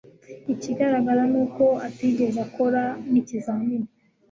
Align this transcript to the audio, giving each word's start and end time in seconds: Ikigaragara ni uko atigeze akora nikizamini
Ikigaragara 0.53 1.23
ni 1.31 1.37
uko 1.43 1.65
atigeze 1.87 2.37
akora 2.47 2.83
nikizamini 3.11 3.89